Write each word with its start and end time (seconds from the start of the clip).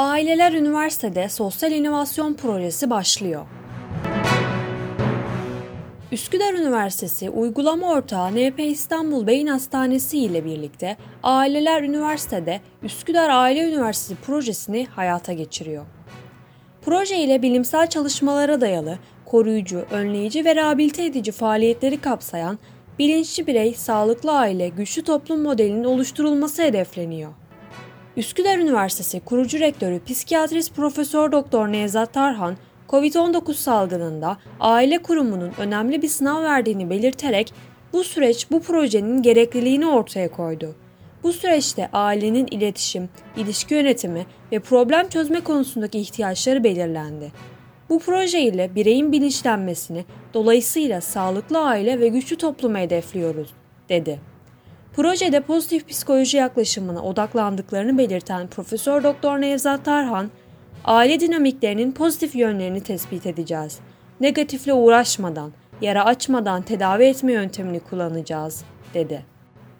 Aileler 0.00 0.52
Üniversitede 0.52 1.28
Sosyal 1.28 1.72
İnovasyon 1.72 2.34
Projesi 2.34 2.90
başlıyor. 2.90 3.46
Üsküdar 6.12 6.54
Üniversitesi 6.54 7.30
Uygulama 7.30 7.90
Ortağı 7.90 8.30
NP 8.32 8.60
İstanbul 8.60 9.26
Beyin 9.26 9.46
Hastanesi 9.46 10.18
ile 10.18 10.44
birlikte 10.44 10.96
Aileler 11.22 11.82
Üniversitede 11.82 12.60
Üsküdar 12.82 13.30
Aile 13.30 13.68
Üniversitesi 13.68 14.20
projesini 14.20 14.86
hayata 14.86 15.32
geçiriyor. 15.32 15.86
Proje 16.82 17.18
ile 17.18 17.42
bilimsel 17.42 17.86
çalışmalara 17.86 18.60
dayalı, 18.60 18.98
koruyucu, 19.26 19.84
önleyici 19.90 20.44
ve 20.44 20.56
rehabilite 20.56 21.04
edici 21.04 21.32
faaliyetleri 21.32 22.00
kapsayan 22.00 22.58
bilinçli 22.98 23.46
birey, 23.46 23.74
sağlıklı 23.74 24.32
aile, 24.32 24.68
güçlü 24.68 25.02
toplum 25.04 25.42
modelinin 25.42 25.84
oluşturulması 25.84 26.62
hedefleniyor. 26.62 27.39
Üsküdar 28.16 28.58
Üniversitesi 28.58 29.20
kurucu 29.20 29.60
rektörü 29.60 30.04
psikiyatrist 30.04 30.74
Profesör 30.74 31.32
Doktor 31.32 31.68
Nevzat 31.68 32.12
Tarhan, 32.12 32.56
COVID-19 32.88 33.54
salgınında 33.54 34.36
aile 34.60 34.98
kurumunun 34.98 35.52
önemli 35.58 36.02
bir 36.02 36.08
sınav 36.08 36.42
verdiğini 36.42 36.90
belirterek 36.90 37.52
bu 37.92 38.04
süreç 38.04 38.50
bu 38.50 38.62
projenin 38.62 39.22
gerekliliğini 39.22 39.86
ortaya 39.86 40.30
koydu. 40.30 40.74
Bu 41.22 41.32
süreçte 41.32 41.88
ailenin 41.92 42.46
iletişim, 42.50 43.08
ilişki 43.36 43.74
yönetimi 43.74 44.26
ve 44.52 44.58
problem 44.58 45.08
çözme 45.08 45.40
konusundaki 45.40 45.98
ihtiyaçları 45.98 46.64
belirlendi. 46.64 47.32
Bu 47.88 47.98
proje 47.98 48.40
ile 48.40 48.74
bireyin 48.74 49.12
bilinçlenmesini, 49.12 50.04
dolayısıyla 50.34 51.00
sağlıklı 51.00 51.58
aile 51.58 52.00
ve 52.00 52.08
güçlü 52.08 52.36
toplumu 52.36 52.78
hedefliyoruz, 52.78 53.50
dedi. 53.88 54.29
Projede 55.00 55.40
pozitif 55.40 55.88
psikoloji 55.88 56.36
yaklaşımına 56.36 57.02
odaklandıklarını 57.02 57.98
belirten 57.98 58.46
Profesör 58.46 59.02
Doktor 59.02 59.40
Nevzat 59.40 59.84
Tarhan, 59.84 60.30
aile 60.84 61.20
dinamiklerinin 61.20 61.92
pozitif 61.92 62.34
yönlerini 62.34 62.80
tespit 62.80 63.26
edeceğiz. 63.26 63.78
Negatifle 64.20 64.72
uğraşmadan, 64.72 65.52
yara 65.80 66.04
açmadan 66.04 66.62
tedavi 66.62 67.04
etme 67.04 67.32
yöntemini 67.32 67.80
kullanacağız, 67.80 68.64
dedi. 68.94 69.24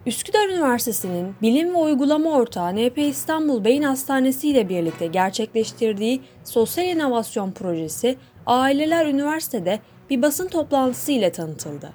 Üsküdar 0.07 0.49
Üniversitesi'nin 0.49 1.35
bilim 1.43 1.75
ve 1.75 1.79
uygulama 1.79 2.31
ortağı 2.31 2.77
NP 2.77 2.99
İstanbul 2.99 3.65
Beyin 3.65 3.83
Hastanesi 3.83 4.49
ile 4.49 4.69
birlikte 4.69 5.07
gerçekleştirdiği 5.07 6.21
sosyal 6.45 6.87
inovasyon 6.87 7.53
projesi 7.53 8.17
Aileler 8.47 9.07
Üniversitede 9.07 9.81
bir 10.11 10.23
basın 10.23 10.49
toplantısı 10.49 11.13
ile 11.13 11.33
tanıtıldı. 11.33 11.93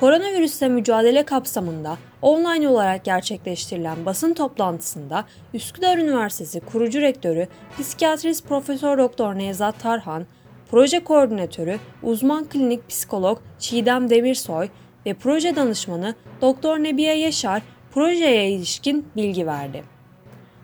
Koronavirüsle 0.00 0.68
mücadele 0.68 1.22
kapsamında 1.22 1.98
online 2.22 2.68
olarak 2.68 3.04
gerçekleştirilen 3.04 4.06
basın 4.06 4.34
toplantısında 4.34 5.24
Üsküdar 5.54 5.98
Üniversitesi 5.98 6.60
kurucu 6.60 7.00
rektörü 7.00 7.48
Psikiyatrist 7.78 8.48
Profesör 8.48 8.98
Doktor 8.98 9.34
Nevzat 9.34 9.80
Tarhan, 9.80 10.26
proje 10.70 11.04
koordinatörü 11.04 11.78
uzman 12.02 12.44
klinik 12.44 12.88
psikolog 12.88 13.38
Çiğdem 13.58 14.10
Demirsoy 14.10 14.68
ve 15.06 15.14
proje 15.14 15.56
danışmanı 15.56 16.14
Doktor 16.40 16.78
Nebiye 16.78 17.14
Yaşar 17.18 17.62
projeye 17.94 18.50
ilişkin 18.50 19.06
bilgi 19.16 19.46
verdi. 19.46 19.84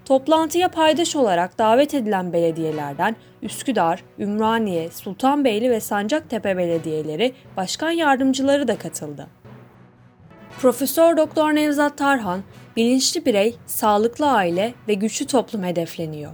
Toplantıya 0.04 0.68
paydaş 0.68 1.16
olarak 1.16 1.58
davet 1.58 1.94
edilen 1.94 2.32
belediyelerden 2.32 3.16
Üsküdar, 3.42 4.04
Ümraniye, 4.18 4.90
Sultanbeyli 4.90 5.70
ve 5.70 5.80
Sancaktepe 5.80 6.56
belediyeleri 6.56 7.32
başkan 7.56 7.90
yardımcıları 7.90 8.68
da 8.68 8.78
katıldı. 8.78 9.26
Profesör 10.64 11.16
Doktor 11.16 11.54
Nevzat 11.54 11.98
Tarhan, 11.98 12.42
bilinçli 12.76 13.26
birey, 13.26 13.56
sağlıklı 13.66 14.30
aile 14.30 14.74
ve 14.88 14.94
güçlü 14.94 15.26
toplum 15.26 15.64
hedefleniyor. 15.64 16.32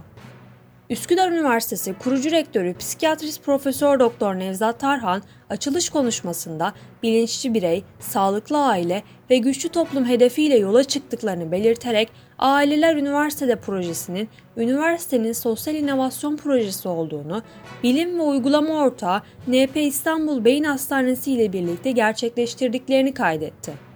Üsküdar 0.89 1.31
Üniversitesi 1.31 1.93
kurucu 1.93 2.31
rektörü 2.31 2.77
psikiyatrist 2.77 3.43
Profesör 3.43 3.99
Doktor 3.99 4.35
Nevzat 4.35 4.79
Tarhan 4.79 5.21
açılış 5.49 5.89
konuşmasında 5.89 6.73
bilinçli 7.03 7.53
birey, 7.53 7.83
sağlıklı 7.99 8.65
aile 8.65 9.03
ve 9.29 9.37
güçlü 9.37 9.69
toplum 9.69 10.05
hedefiyle 10.05 10.57
yola 10.57 10.83
çıktıklarını 10.83 11.51
belirterek 11.51 12.09
Aileler 12.39 12.95
Üniversitede 12.95 13.55
projesinin 13.55 14.29
üniversitenin 14.57 15.33
sosyal 15.33 15.75
inovasyon 15.75 16.37
projesi 16.37 16.87
olduğunu, 16.87 17.43
bilim 17.83 18.19
ve 18.19 18.23
uygulama 18.23 18.73
ortağı 18.73 19.21
NP 19.47 19.77
İstanbul 19.77 20.45
Beyin 20.45 20.63
Hastanesi 20.63 21.31
ile 21.31 21.53
birlikte 21.53 21.91
gerçekleştirdiklerini 21.91 23.13
kaydetti. 23.13 23.90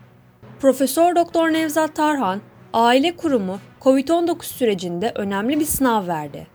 Profesör 0.59 1.15
Doktor 1.15 1.53
Nevzat 1.53 1.95
Tarhan, 1.95 2.41
aile 2.73 3.15
kurumu 3.15 3.59
COVID-19 3.81 4.43
sürecinde 4.43 5.11
önemli 5.15 5.59
bir 5.59 5.65
sınav 5.65 6.07
verdi. 6.07 6.47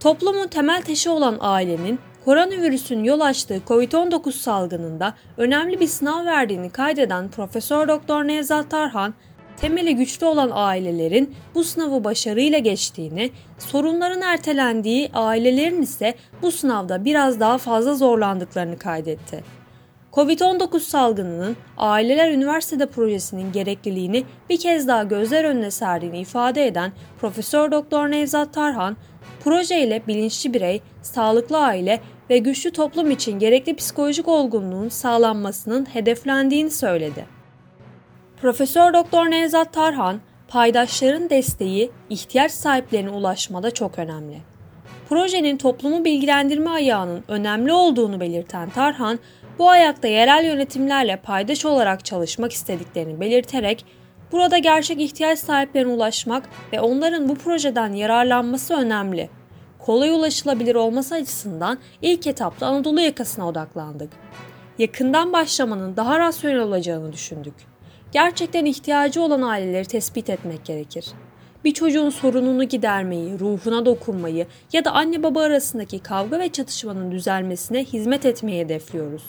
Toplumun 0.00 0.48
temel 0.48 0.82
taşı 0.82 1.12
olan 1.12 1.36
ailenin 1.40 1.98
koronavirüsün 2.24 3.04
yol 3.04 3.20
açtığı 3.20 3.62
COVID-19 3.68 4.32
salgınında 4.32 5.14
önemli 5.36 5.80
bir 5.80 5.86
sınav 5.86 6.26
verdiğini 6.26 6.70
kaydeden 6.70 7.28
Profesör 7.30 7.88
Doktor 7.88 8.24
Nevzat 8.24 8.70
Tarhan, 8.70 9.14
temeli 9.56 9.96
güçlü 9.96 10.26
olan 10.26 10.50
ailelerin 10.52 11.34
bu 11.54 11.64
sınavı 11.64 12.04
başarıyla 12.04 12.58
geçtiğini, 12.58 13.30
sorunların 13.58 14.22
ertelendiği 14.22 15.10
ailelerin 15.14 15.82
ise 15.82 16.14
bu 16.42 16.52
sınavda 16.52 17.04
biraz 17.04 17.40
daha 17.40 17.58
fazla 17.58 17.94
zorlandıklarını 17.94 18.78
kaydetti. 18.78 19.55
Covid-19 20.16 20.80
salgınının 20.80 21.56
Aileler 21.76 22.30
Üniversitede 22.32 22.86
projesinin 22.86 23.52
gerekliliğini 23.52 24.24
bir 24.50 24.58
kez 24.58 24.88
daha 24.88 25.02
gözler 25.02 25.44
önüne 25.44 25.70
serdiğini 25.70 26.18
ifade 26.20 26.66
eden 26.66 26.92
Profesör 27.20 27.70
Doktor 27.72 28.10
Nevzat 28.10 28.54
Tarhan, 28.54 28.96
projeyle 29.44 30.02
bilinçli 30.06 30.54
birey, 30.54 30.82
sağlıklı 31.02 31.58
aile 31.58 32.00
ve 32.30 32.38
güçlü 32.38 32.70
toplum 32.70 33.10
için 33.10 33.38
gerekli 33.38 33.76
psikolojik 33.76 34.28
olgunluğun 34.28 34.88
sağlanmasının 34.88 35.84
hedeflendiğini 35.84 36.70
söyledi. 36.70 37.26
Profesör 38.40 38.94
Doktor 38.94 39.30
Nevzat 39.30 39.72
Tarhan, 39.72 40.20
paydaşların 40.48 41.30
desteği 41.30 41.90
ihtiyaç 42.10 42.52
sahiplerine 42.52 43.10
ulaşmada 43.10 43.70
çok 43.70 43.98
önemli. 43.98 44.36
Projenin 45.08 45.56
toplumu 45.56 46.04
bilgilendirme 46.04 46.70
ayağının 46.70 47.24
önemli 47.28 47.72
olduğunu 47.72 48.20
belirten 48.20 48.70
Tarhan, 48.70 49.18
bu 49.58 49.70
ayakta 49.70 50.08
yerel 50.08 50.44
yönetimlerle 50.44 51.16
paydaş 51.16 51.64
olarak 51.64 52.04
çalışmak 52.04 52.52
istediklerini 52.52 53.20
belirterek, 53.20 53.84
burada 54.32 54.58
gerçek 54.58 55.00
ihtiyaç 55.00 55.38
sahiplerine 55.38 55.92
ulaşmak 55.92 56.48
ve 56.72 56.80
onların 56.80 57.28
bu 57.28 57.34
projeden 57.34 57.92
yararlanması 57.92 58.74
önemli. 58.74 59.30
Kolay 59.78 60.10
ulaşılabilir 60.10 60.74
olması 60.74 61.14
açısından 61.14 61.78
ilk 62.02 62.26
etapta 62.26 62.66
Anadolu 62.66 63.00
yakasına 63.00 63.48
odaklandık. 63.48 64.10
Yakından 64.78 65.32
başlamanın 65.32 65.96
daha 65.96 66.18
rasyonel 66.18 66.60
olacağını 66.60 67.12
düşündük 67.12 67.54
gerçekten 68.12 68.64
ihtiyacı 68.64 69.22
olan 69.22 69.42
aileleri 69.42 69.84
tespit 69.84 70.30
etmek 70.30 70.64
gerekir. 70.64 71.06
Bir 71.64 71.74
çocuğun 71.74 72.10
sorununu 72.10 72.64
gidermeyi, 72.64 73.38
ruhuna 73.40 73.86
dokunmayı 73.86 74.46
ya 74.72 74.84
da 74.84 74.92
anne 74.92 75.22
baba 75.22 75.42
arasındaki 75.42 75.98
kavga 75.98 76.38
ve 76.38 76.48
çatışmanın 76.48 77.10
düzelmesine 77.10 77.84
hizmet 77.84 78.26
etmeyi 78.26 78.64
hedefliyoruz. 78.64 79.22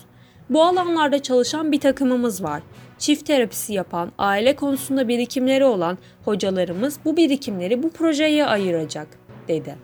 Bu 0.49 0.63
alanlarda 0.63 1.21
çalışan 1.23 1.71
bir 1.71 1.79
takımımız 1.79 2.43
var. 2.43 2.61
Çift 2.97 3.25
terapisi 3.25 3.73
yapan, 3.73 4.11
aile 4.17 4.55
konusunda 4.55 5.07
birikimleri 5.07 5.65
olan 5.65 5.97
hocalarımız 6.25 6.99
bu 7.05 7.17
birikimleri 7.17 7.83
bu 7.83 7.89
projeye 7.89 8.45
ayıracak, 8.45 9.07
dedi. 9.47 9.75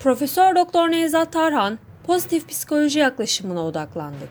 Profesör 0.00 0.56
Doktor 0.56 0.90
Nevzat 0.90 1.32
Tarhan, 1.32 1.78
pozitif 2.06 2.48
psikoloji 2.48 2.98
yaklaşımına 2.98 3.66
odaklandık. 3.66 4.30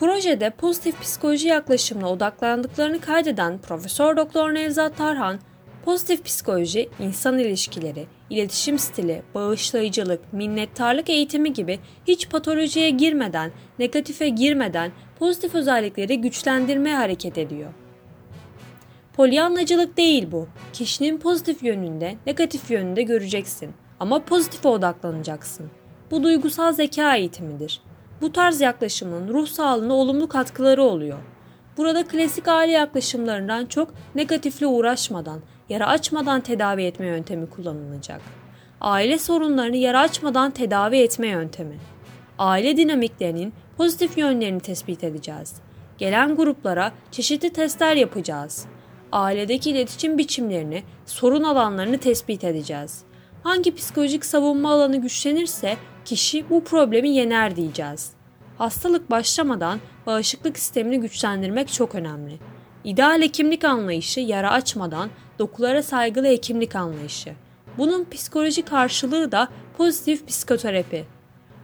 Projede 0.00 0.50
pozitif 0.50 1.00
psikoloji 1.00 1.48
yaklaşımına 1.48 2.10
odaklandıklarını 2.10 3.00
kaydeden 3.00 3.58
Profesör 3.58 4.16
Doktor 4.16 4.54
Nevzat 4.54 4.96
Tarhan, 4.96 5.38
pozitif 5.84 6.24
psikoloji, 6.24 6.88
insan 7.00 7.38
ilişkileri, 7.38 8.06
iletişim 8.30 8.78
stili, 8.78 9.22
bağışlayıcılık, 9.34 10.32
minnettarlık 10.32 11.10
eğitimi 11.10 11.52
gibi 11.52 11.78
hiç 12.08 12.28
patolojiye 12.28 12.90
girmeden, 12.90 13.52
negatife 13.78 14.28
girmeden 14.28 14.92
pozitif 15.18 15.54
özellikleri 15.54 16.20
güçlendirmeye 16.20 16.96
hareket 16.96 17.38
ediyor. 17.38 17.72
Polyanlacılık 19.16 19.96
değil 19.96 20.28
bu. 20.32 20.48
Kişinin 20.72 21.18
pozitif 21.18 21.62
yönünde, 21.62 22.16
negatif 22.26 22.70
yönünde 22.70 23.02
göreceksin 23.02 23.70
ama 24.00 24.24
pozitife 24.24 24.68
odaklanacaksın. 24.68 25.70
Bu 26.10 26.22
duygusal 26.22 26.72
zeka 26.72 27.16
eğitimidir. 27.16 27.80
Bu 28.20 28.32
tarz 28.32 28.60
yaklaşımın 28.60 29.28
ruh 29.28 29.46
sağlığına 29.46 29.94
olumlu 29.94 30.28
katkıları 30.28 30.82
oluyor. 30.82 31.18
Burada 31.76 32.06
klasik 32.06 32.48
aile 32.48 32.72
yaklaşımlarından 32.72 33.66
çok 33.66 33.94
negatifle 34.14 34.66
uğraşmadan, 34.66 35.40
yara 35.68 35.86
açmadan 35.86 36.40
tedavi 36.40 36.82
etme 36.82 37.06
yöntemi 37.06 37.50
kullanılacak. 37.50 38.20
Aile 38.80 39.18
sorunlarını 39.18 39.76
yara 39.76 40.00
açmadan 40.00 40.50
tedavi 40.50 40.96
etme 40.96 41.28
yöntemi. 41.28 41.76
Aile 42.38 42.76
dinamiklerinin 42.76 43.52
pozitif 43.76 44.18
yönlerini 44.18 44.60
tespit 44.60 45.04
edeceğiz. 45.04 45.54
Gelen 45.98 46.36
gruplara 46.36 46.92
çeşitli 47.10 47.50
testler 47.50 47.96
yapacağız. 47.96 48.66
Ailedeki 49.12 49.70
iletişim 49.70 50.18
biçimlerini, 50.18 50.82
sorun 51.06 51.42
alanlarını 51.42 51.98
tespit 51.98 52.44
edeceğiz. 52.44 53.02
Hangi 53.42 53.74
psikolojik 53.74 54.24
savunma 54.24 54.70
alanı 54.72 54.96
güçlenirse 54.96 55.76
kişi 56.04 56.50
bu 56.50 56.64
problemi 56.64 57.08
yener 57.08 57.56
diyeceğiz. 57.56 58.10
Hastalık 58.58 59.10
başlamadan 59.10 59.80
bağışıklık 60.06 60.58
sistemini 60.58 61.00
güçlendirmek 61.00 61.72
çok 61.72 61.94
önemli. 61.94 62.38
İdeal 62.84 63.22
hekimlik 63.22 63.64
anlayışı 63.64 64.20
yara 64.20 64.50
açmadan 64.50 65.10
dokulara 65.38 65.82
saygılı 65.82 66.26
hekimlik 66.26 66.76
anlayışı. 66.76 67.32
Bunun 67.78 68.06
psikolojik 68.10 68.68
karşılığı 68.68 69.32
da 69.32 69.48
pozitif 69.76 70.28
psikoterapi. 70.28 71.04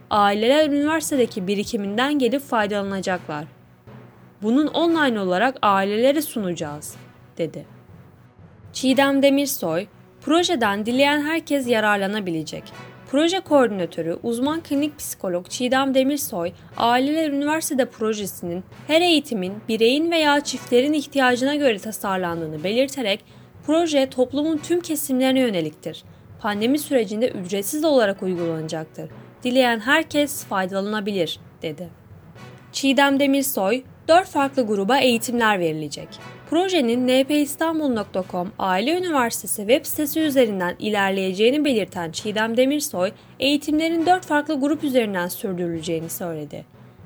Aileler 0.09 0.69
üniversitedeki 0.69 1.47
birikiminden 1.47 2.19
gelip 2.19 2.41
faydalanacaklar. 2.41 3.45
Bunun 4.41 4.67
online 4.67 5.19
olarak 5.19 5.57
ailelere 5.61 6.21
sunacağız, 6.21 6.95
dedi. 7.37 7.65
Çiğdem 8.73 9.23
Demirsoy, 9.23 9.87
projeden 10.21 10.85
dileyen 10.85 11.21
herkes 11.21 11.67
yararlanabilecek. 11.67 12.63
Proje 13.11 13.39
koordinatörü, 13.39 14.17
uzman 14.23 14.63
klinik 14.63 14.97
psikolog 14.97 15.49
Çiğdem 15.49 15.93
Demirsoy, 15.93 16.51
Aileler 16.77 17.29
Üniversitede 17.29 17.85
projesinin 17.85 18.63
her 18.87 19.01
eğitimin 19.01 19.53
bireyin 19.67 20.11
veya 20.11 20.39
çiftlerin 20.39 20.93
ihtiyacına 20.93 21.55
göre 21.55 21.79
tasarlandığını 21.79 22.63
belirterek 22.63 23.25
proje 23.69 24.09
toplumun 24.09 24.57
tüm 24.57 24.81
kesimlerine 24.81 25.39
yöneliktir. 25.39 26.03
Pandemi 26.41 26.79
sürecinde 26.79 27.29
ücretsiz 27.29 27.83
olarak 27.83 28.23
uygulanacaktır. 28.23 29.09
Dileyen 29.43 29.79
herkes 29.79 30.45
faydalanabilir, 30.45 31.39
dedi. 31.61 31.89
Çiğdem 32.71 33.19
Demirsoy, 33.19 33.83
4 34.07 34.27
farklı 34.27 34.67
gruba 34.67 34.97
eğitimler 34.97 35.59
verilecek. 35.59 36.07
Projenin 36.49 37.07
npistanbul.com 37.07 38.51
Aile 38.59 38.97
Üniversitesi 38.97 39.57
web 39.57 39.85
sitesi 39.85 40.19
üzerinden 40.19 40.75
ilerleyeceğini 40.79 41.65
belirten 41.65 42.11
Çiğdem 42.11 42.57
Demirsoy, 42.57 43.11
eğitimlerin 43.39 44.05
4 44.05 44.25
farklı 44.25 44.59
grup 44.59 44.83
üzerinden 44.83 45.27
sürdürüleceğini 45.27 46.09
söyledi. 46.09 46.65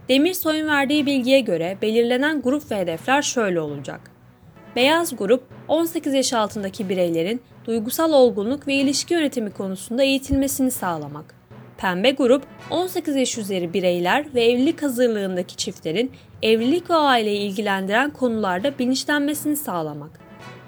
Demirsoy'un 0.10 0.68
verdiği 0.68 1.06
bilgiye 1.06 1.40
göre 1.40 1.78
belirlenen 1.82 2.42
grup 2.42 2.72
ve 2.72 2.78
hedefler 2.78 3.22
şöyle 3.22 3.62
olacak. 3.62 4.13
Beyaz 4.76 5.16
grup 5.18 5.44
18 5.68 6.14
yaş 6.14 6.34
altındaki 6.34 6.90
bireylerin 6.90 7.42
duygusal 7.66 8.14
olgunluk 8.14 8.68
ve 8.68 8.74
ilişki 8.74 9.14
yönetimi 9.14 9.52
konusunda 9.52 10.04
eğitilmesini 10.04 10.72
sağlamak. 10.72 11.36
Pembe 11.78 12.12
grup 12.12 12.44
18 12.70 13.16
yaş 13.16 13.38
üzeri 13.38 13.74
bireyler 13.74 14.26
ve 14.34 14.44
evlilik 14.44 14.84
hazırlığındaki 14.84 15.56
çiftlerin 15.56 16.12
evlilik 16.42 16.90
ve 16.90 16.96
aileyi 16.96 17.40
ilgilendiren 17.40 18.10
konularda 18.10 18.80
bilinçlenmesini 18.80 19.56
sağlamak. 19.56 20.20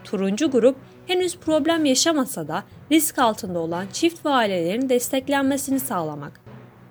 Turuncu 0.04 0.52
grup 0.52 0.76
henüz 1.08 1.38
problem 1.38 1.86
yaşamasa 1.86 2.48
da 2.48 2.64
risk 2.92 3.20
altında 3.20 3.60
olan 3.60 3.86
çift 3.94 4.26
ve 4.26 4.30
ailelerin 4.30 4.90
desteklenmesini 4.90 5.80
sağlamak. 5.80 6.42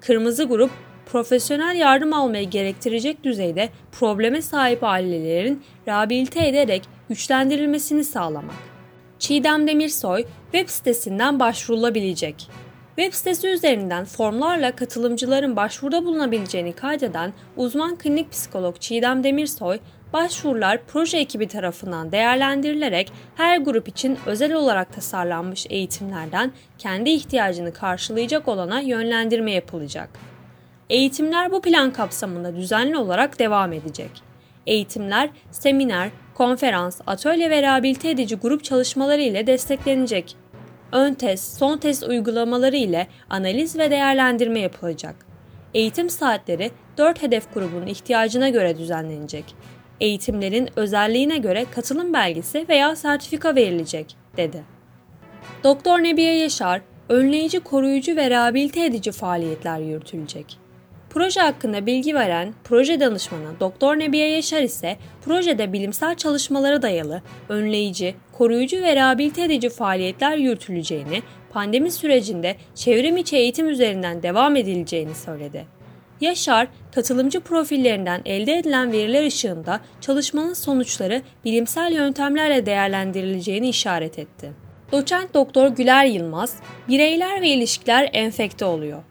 Kırmızı 0.01 0.45
grup 0.45 0.71
profesyonel 1.07 1.77
yardım 1.77 2.13
almayı 2.13 2.51
gerektirecek 2.51 3.25
düzeyde 3.25 3.69
probleme 3.93 4.43
sahip 4.43 4.85
ailelerin 4.85 5.63
rehabilite 5.89 6.49
ederek 6.49 6.83
güçlendirilmesini 7.09 8.05
sağlamak. 8.05 8.75
Çiğdem 9.19 9.67
Demirsoy 9.67 10.25
web 10.53 10.69
sitesinden 10.69 11.41
başvurulabilecek. 11.41 12.49
Web 12.97 13.13
sitesi 13.13 13.49
üzerinden 13.49 14.05
formlarla 14.05 14.77
katılımcıların 14.77 15.57
başvuruda 15.57 16.05
bulunabileceğini 16.05 16.73
kaydeden 16.73 17.33
uzman 17.57 17.99
klinik 17.99 18.33
psikolog 18.33 18.81
Çiğdem 18.81 19.25
Demirsoy, 19.25 19.79
başvurular 20.13 20.81
proje 20.87 21.19
ekibi 21.19 21.49
tarafından 21.49 22.13
değerlendirilerek 22.13 23.13
her 23.37 23.59
grup 23.59 23.89
için 23.89 24.19
özel 24.27 24.53
olarak 24.53 24.93
tasarlanmış 24.93 25.67
eğitimlerden 25.71 26.53
kendi 26.79 27.11
ihtiyacını 27.11 27.73
karşılayacak 27.73 28.49
olana 28.49 28.81
yönlendirme 28.81 29.53
yapılacak. 29.53 30.09
Eğitimler 30.91 31.53
bu 31.53 31.63
plan 31.63 31.93
kapsamında 31.93 32.57
düzenli 32.57 32.97
olarak 32.97 33.39
devam 33.39 33.73
edecek. 33.73 34.11
Eğitimler, 34.67 35.31
seminer, 35.51 36.11
konferans, 36.35 37.01
atölye 37.07 37.51
ve 37.51 37.63
rehabilite 37.63 38.11
edici 38.11 38.37
grup 38.37 38.65
çalışmaları 38.65 39.23
ile 39.23 39.47
desteklenecek 39.47 40.37
ön 40.95 41.15
test, 41.15 41.59
son 41.59 41.79
test 41.79 42.03
uygulamaları 42.03 42.77
ile 42.77 43.07
analiz 43.31 43.79
ve 43.79 43.91
değerlendirme 43.91 44.61
yapılacak. 44.61 45.17
Eğitim 45.75 46.11
saatleri 46.11 46.71
4 46.99 47.23
hedef 47.23 47.55
grubunun 47.55 47.87
ihtiyacına 47.87 48.49
göre 48.49 48.79
düzenlenecek. 48.79 49.45
Eğitimlerin 50.01 50.69
özelliğine 50.77 51.39
göre 51.39 51.67
katılım 51.75 52.13
belgesi 52.13 52.67
veya 52.69 52.97
sertifika 52.97 53.55
verilecek, 53.55 54.17
dedi. 54.37 54.65
Doktor 55.65 55.99
Nebiye 56.03 56.39
Yaşar, 56.39 56.81
önleyici, 57.09 57.61
koruyucu 57.61 58.17
ve 58.17 58.31
rehabilite 58.31 58.85
edici 58.85 59.13
faaliyetler 59.13 59.79
yürütülecek. 59.79 60.64
Proje 61.15 61.41
hakkında 61.41 61.87
bilgi 61.87 62.15
veren 62.15 62.55
proje 62.65 63.01
danışmanı 63.01 63.61
Doktor 63.61 63.99
Nebiye 63.99 64.29
Yaşar 64.31 64.63
ise 64.63 64.97
projede 65.25 65.73
bilimsel 65.73 66.15
çalışmalara 66.15 66.83
dayalı, 66.83 67.23
önleyici, 67.49 68.15
koruyucu 68.33 68.83
ve 68.83 68.97
rehabilite 68.97 69.45
edici 69.45 69.69
faaliyetler 69.69 70.37
yürütüleceğini, 70.37 71.23
pandemi 71.51 71.91
sürecinde 71.91 72.57
çevrim 72.75 73.17
içi 73.17 73.37
eğitim 73.37 73.69
üzerinden 73.69 74.23
devam 74.23 74.57
edileceğini 74.57 75.15
söyledi. 75.15 75.67
Yaşar, 76.21 76.69
katılımcı 76.95 77.41
profillerinden 77.41 78.23
elde 78.25 78.59
edilen 78.59 78.93
veriler 78.93 79.27
ışığında 79.27 79.81
çalışmanın 80.01 80.55
sonuçları 80.55 81.23
bilimsel 81.45 81.93
yöntemlerle 81.93 82.67
değerlendirileceğini 82.67 83.69
işaret 83.69 84.19
etti. 84.19 84.53
Doçent 84.93 85.35
Doktor 85.35 85.69
Güler 85.69 86.05
Yılmaz, 86.05 86.57
bireyler 86.89 87.43
ve 87.43 87.49
ilişkiler 87.49 88.11
enfekte 88.13 88.65
oluyor. 88.65 89.03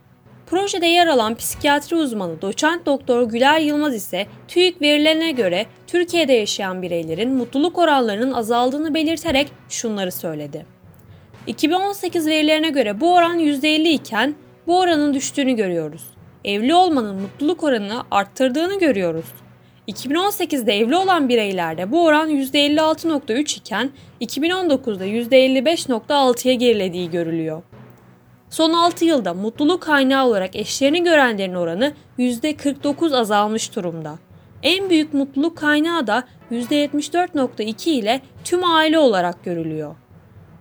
Projede 0.46 0.86
yer 0.86 1.08
alan 1.08 1.36
psikiyatri 1.36 1.96
uzmanı 1.96 2.42
doçent 2.42 2.86
doktor 2.86 3.24
Güler 3.24 3.60
Yılmaz 3.60 3.96
ise 3.96 4.28
TÜİK 4.48 4.82
verilerine 4.82 5.32
göre 5.32 5.66
Türkiye'de 5.88 6.34
yaşayan 6.34 6.82
bireylerin 6.82 7.34
mutluluk 7.34 7.78
oranlarının 7.78 8.32
azaldığını 8.32 8.94
belirterek 8.94 9.48
şunları 9.70 10.12
söyledi. 10.12 10.66
2018 11.48 12.28
verilerine 12.28 12.70
göre 12.70 13.02
bu 13.02 13.16
oran 13.16 13.40
%50 13.40 13.88
iken 13.88 14.36
bu 14.68 14.80
oranın 14.80 15.14
düştüğünü 15.14 15.56
görüyoruz. 15.56 16.04
Evli 16.46 16.76
olmanın 16.76 17.22
mutluluk 17.22 17.64
oranını 17.64 18.04
arttırdığını 18.12 18.80
görüyoruz. 18.80 19.26
2018'de 19.88 20.78
evli 20.78 20.96
olan 20.96 21.30
bireylerde 21.30 21.92
bu 21.92 22.06
oran 22.06 22.30
%56.3 22.30 23.58
iken 23.58 23.90
2019'da 24.22 25.06
%55.6'ya 25.06 26.54
gerilediği 26.54 27.12
görülüyor. 27.12 27.64
Son 28.54 28.74
6 28.74 29.06
yılda 29.06 29.34
mutluluk 29.34 29.82
kaynağı 29.82 30.28
olarak 30.28 30.56
eşlerini 30.56 31.04
görenlerin 31.04 31.54
oranı 31.54 31.94
%49 32.20 33.18
azalmış 33.18 33.76
durumda. 33.76 34.20
En 34.64 34.90
büyük 34.90 35.14
mutluluk 35.14 35.58
kaynağı 35.58 36.08
da 36.08 36.24
%74.2 36.52 37.90
ile 37.90 38.22
tüm 38.44 38.64
aile 38.64 39.00
olarak 39.00 39.44
görülüyor. 39.44 39.96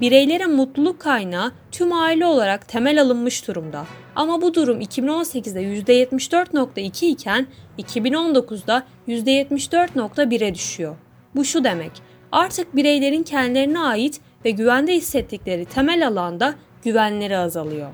Bireylerin 0.01 0.51
mutluluk 0.51 1.01
kaynağı 1.01 1.53
tüm 1.73 1.93
aile 1.93 2.27
olarak 2.27 2.69
temel 2.69 3.03
alınmış 3.03 3.49
durumda. 3.49 3.85
Ama 4.17 4.43
bu 4.43 4.55
durum 4.55 4.81
2018'de 4.81 5.63
%74.2 5.63 7.07
iken 7.07 7.47
2019'da 7.79 8.83
%74.1'e 9.09 10.55
düşüyor. 10.55 10.97
Bu 11.35 11.45
şu 11.45 11.65
demek, 11.65 11.93
artık 12.33 12.77
bireylerin 12.77 13.23
kendilerine 13.23 13.79
ait 13.79 14.21
ve 14.45 14.51
güvende 14.51 14.95
hissettikleri 14.95 15.65
temel 15.65 16.07
alanda 16.07 16.55
güvenleri 16.83 17.39
azalıyor. 17.39 17.91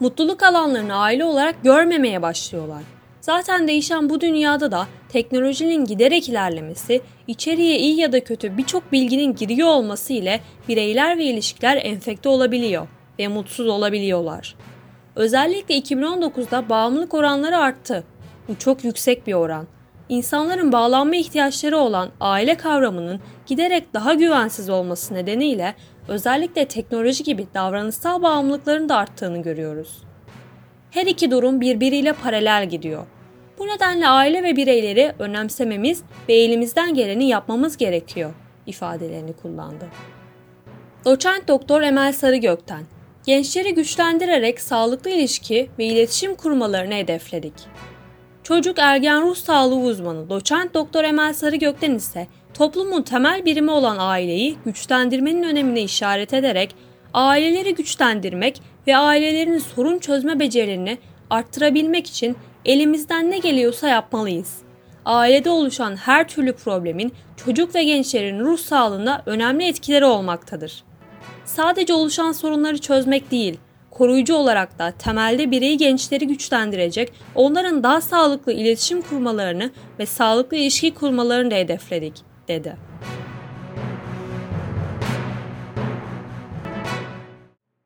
Mutluluk 0.00 0.42
alanlarını 0.42 0.94
aile 0.94 1.24
olarak 1.24 1.62
görmemeye 1.62 2.22
başlıyorlar. 2.22 2.82
Zaten 3.20 3.68
değişen 3.68 4.10
bu 4.10 4.20
dünyada 4.20 4.72
da 4.72 4.86
teknolojinin 5.08 5.84
giderek 5.84 6.28
ilerlemesi, 6.28 7.00
içeriye 7.26 7.78
iyi 7.78 8.00
ya 8.00 8.12
da 8.12 8.24
kötü 8.24 8.56
birçok 8.56 8.92
bilginin 8.92 9.34
giriyor 9.34 9.68
olması 9.68 10.12
ile 10.12 10.40
bireyler 10.68 11.18
ve 11.18 11.24
ilişkiler 11.24 11.76
enfekte 11.82 12.28
olabiliyor 12.28 12.88
ve 13.18 13.28
mutsuz 13.28 13.68
olabiliyorlar. 13.68 14.54
Özellikle 15.16 15.78
2019'da 15.78 16.68
bağımlılık 16.68 17.14
oranları 17.14 17.58
arttı. 17.58 18.04
Bu 18.48 18.58
çok 18.58 18.84
yüksek 18.84 19.26
bir 19.26 19.34
oran. 19.34 19.66
İnsanların 20.08 20.72
bağlanma 20.72 21.16
ihtiyaçları 21.16 21.78
olan 21.78 22.10
aile 22.20 22.54
kavramının 22.54 23.20
giderek 23.46 23.94
daha 23.94 24.14
güvensiz 24.14 24.70
olması 24.70 25.14
nedeniyle 25.14 25.74
özellikle 26.08 26.64
teknoloji 26.64 27.24
gibi 27.24 27.46
davranışsal 27.54 28.22
bağımlılıkların 28.22 28.88
da 28.88 28.96
arttığını 28.96 29.42
görüyoruz. 29.42 30.02
Her 30.90 31.06
iki 31.06 31.30
durum 31.30 31.60
birbiriyle 31.60 32.12
paralel 32.12 32.68
gidiyor. 32.68 33.06
Bu 33.58 33.66
nedenle 33.66 34.08
aile 34.08 34.42
ve 34.42 34.56
bireyleri 34.56 35.12
önemsememiz 35.18 36.02
ve 36.28 36.34
elimizden 36.34 36.94
geleni 36.94 37.28
yapmamız 37.28 37.76
gerekiyor 37.76 38.30
ifadelerini 38.66 39.32
kullandı. 39.32 39.88
Doçent 41.04 41.48
Doktor 41.48 41.82
Emel 41.82 42.12
Sarıgökten, 42.12 42.82
gençleri 43.26 43.74
güçlendirerek 43.74 44.60
sağlıklı 44.60 45.10
ilişki 45.10 45.70
ve 45.78 45.84
iletişim 45.84 46.34
kurmalarını 46.34 46.94
hedefledik. 46.94 47.54
Çocuk 48.42 48.78
ergen 48.78 49.22
ruh 49.22 49.36
sağlığı 49.36 49.78
uzmanı 49.78 50.30
doçent 50.30 50.74
doktor 50.74 51.04
Emel 51.04 51.32
Sarıgök'ten 51.32 51.94
ise 51.94 52.26
toplumun 52.54 53.02
temel 53.02 53.44
birimi 53.44 53.70
olan 53.70 53.96
aileyi 53.98 54.56
güçlendirmenin 54.64 55.42
önemine 55.42 55.82
işaret 55.82 56.34
ederek 56.34 56.74
aileleri 57.14 57.74
güçlendirmek 57.74 58.62
ve 58.86 58.96
ailelerin 58.96 59.58
sorun 59.58 59.98
çözme 59.98 60.38
becerilerini 60.40 60.98
arttırabilmek 61.30 62.06
için 62.06 62.36
elimizden 62.64 63.30
ne 63.30 63.38
geliyorsa 63.38 63.88
yapmalıyız. 63.88 64.56
Ailede 65.04 65.50
oluşan 65.50 65.96
her 65.96 66.28
türlü 66.28 66.52
problemin 66.52 67.12
çocuk 67.36 67.74
ve 67.74 67.84
gençlerin 67.84 68.40
ruh 68.40 68.58
sağlığına 68.58 69.22
önemli 69.26 69.64
etkileri 69.64 70.04
olmaktadır. 70.04 70.84
Sadece 71.44 71.94
oluşan 71.94 72.32
sorunları 72.32 72.78
çözmek 72.78 73.30
değil, 73.30 73.58
koruyucu 73.90 74.34
olarak 74.34 74.78
da 74.78 74.90
temelde 74.98 75.50
bireyi 75.50 75.76
gençleri 75.76 76.26
güçlendirecek, 76.26 77.12
onların 77.34 77.82
daha 77.82 78.00
sağlıklı 78.00 78.52
iletişim 78.52 79.02
kurmalarını 79.02 79.70
ve 79.98 80.06
sağlıklı 80.06 80.56
ilişki 80.56 80.94
kurmalarını 80.94 81.50
da 81.50 81.54
hedefledik, 81.54 82.14
dedi. 82.52 82.76